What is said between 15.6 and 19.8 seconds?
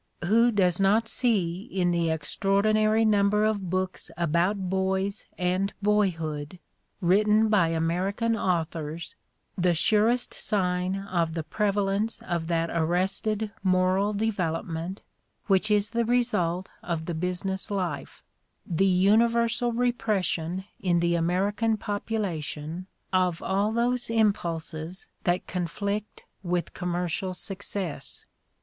is the result of the business life, the universal